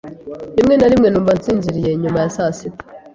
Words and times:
Rimwe 0.57 0.73
na 0.77 0.87
rimwe 0.91 1.07
numva 1.09 1.31
nsinziriye 1.37 1.91
nyuma 2.01 2.17
ya 2.23 2.29
saa 2.35 2.53
sita. 2.57 2.83